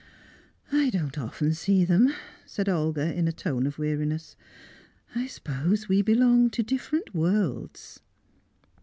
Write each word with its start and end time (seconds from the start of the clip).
"I 0.71 0.89
don't 0.89 1.15
often 1.19 1.53
see 1.53 1.85
them," 1.85 2.11
said 2.43 2.67
Olga, 2.67 3.13
in 3.13 3.27
a 3.27 3.31
tone 3.31 3.67
of 3.67 3.77
weariness. 3.77 4.35
"I 5.13 5.27
suppose 5.27 5.87
we 5.87 6.01
belong 6.01 6.49
to 6.49 6.63
different 6.63 7.13
worlds." 7.13 7.99